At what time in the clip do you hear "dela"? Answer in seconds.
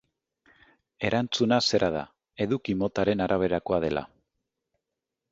3.85-4.03